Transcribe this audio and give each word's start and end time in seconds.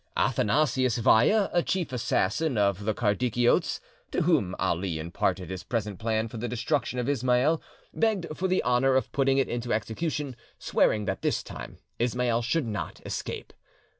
Athanasius 0.17 0.97
Vaya, 0.97 1.61
chief 1.61 1.93
assassin 1.93 2.57
of 2.57 2.85
the 2.85 2.93
Kardikiotes, 2.95 3.79
to 4.09 4.23
whom 4.23 4.55
Ali 4.57 4.97
imparted 4.97 5.51
his 5.51 5.63
present 5.63 5.99
plan 5.99 6.27
for 6.27 6.37
the 6.37 6.47
destruction 6.47 6.97
of 6.97 7.07
Ismail, 7.07 7.61
begged 7.93 8.25
for 8.35 8.47
the 8.47 8.63
honour 8.63 8.95
of 8.95 9.11
putting 9.11 9.37
it 9.37 9.47
into 9.47 9.71
execution, 9.71 10.35
swearing 10.57 11.05
that 11.05 11.21
this 11.21 11.43
time 11.43 11.77
Ismail 11.99 12.41
should 12.41 12.65
not 12.65 12.99
escape. 13.05 13.53